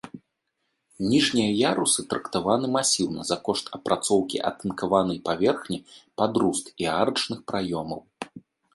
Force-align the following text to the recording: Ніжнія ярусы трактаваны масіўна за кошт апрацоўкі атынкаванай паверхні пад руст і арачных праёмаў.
Ніжнія 1.11 1.51
ярусы 1.71 2.05
трактаваны 2.13 2.67
масіўна 2.77 3.21
за 3.29 3.37
кошт 3.49 3.65
апрацоўкі 3.81 4.43
атынкаванай 4.53 5.23
паверхні 5.31 5.77
пад 6.17 6.31
руст 6.45 6.65
і 6.85 6.93
арачных 6.99 7.39
праёмаў. 7.55 8.01